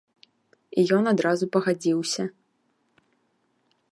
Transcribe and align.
І 0.83 0.85
ён 0.97 1.03
адразу 1.11 1.45
пагадзіўся. 1.57 2.23